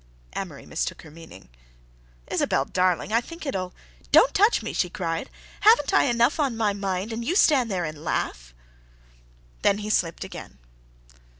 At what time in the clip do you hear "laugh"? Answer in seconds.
8.03-8.51